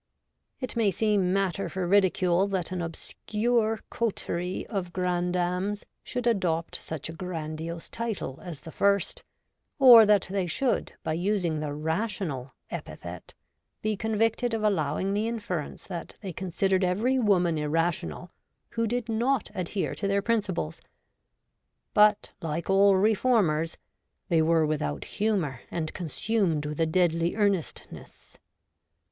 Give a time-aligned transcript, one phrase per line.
[0.59, 7.07] It may seem matter for ridicule that an obscure coterie of grandams should adopt such
[7.07, 9.21] a grandiose title as the first,
[9.77, 13.35] or that they should, by using the' Rational' epithet,
[13.83, 18.31] be convicted of allowing the inference that they considered every woman irrational
[18.71, 20.81] who did not adhere to their principles;
[21.93, 23.77] but, like all' reformers,'
[24.29, 28.39] they were without humour and consumed with a deadly earnestness.